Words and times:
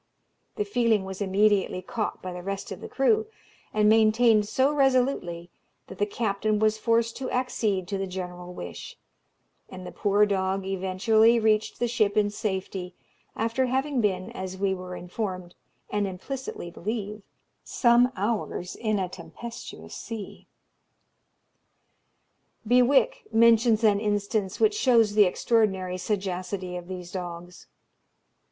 The 0.55 0.65
feeling 0.65 1.05
was 1.05 1.21
immediately 1.21 1.83
caught 1.83 2.23
by 2.23 2.33
the 2.33 2.41
rest 2.41 2.71
of 2.71 2.81
the 2.81 2.89
crew, 2.89 3.27
and 3.71 3.87
maintained 3.87 4.47
so 4.47 4.73
resolutely, 4.73 5.51
that 5.85 5.99
the 5.99 6.07
captain 6.07 6.57
was 6.57 6.79
forced 6.79 7.15
to 7.17 7.29
accede 7.29 7.87
to 7.89 7.99
the 7.99 8.07
general 8.07 8.51
wish; 8.51 8.97
and 9.69 9.85
the 9.85 9.91
poor 9.91 10.25
dog 10.25 10.65
eventually 10.65 11.39
reached 11.39 11.77
the 11.77 11.87
ship 11.87 12.17
in 12.17 12.31
safety, 12.31 12.95
after 13.35 13.67
having 13.67 14.01
been, 14.01 14.31
as 14.31 14.57
we 14.57 14.73
were 14.73 14.95
informed, 14.95 15.53
and 15.91 16.07
implicitly 16.07 16.71
believe, 16.71 17.21
some 17.63 18.11
hours 18.15 18.75
in 18.75 18.97
a 18.97 19.07
tempestuous 19.07 19.93
sea. 19.95 20.47
Bewick 22.67 23.25
mentions 23.31 23.83
an 23.83 23.99
instance 23.99 24.59
which 24.59 24.73
shows 24.73 25.13
the 25.13 25.25
extraordinary 25.25 25.99
sagacity 25.99 26.75
of 26.75 26.87
these 26.87 27.11
dogs. 27.11 27.67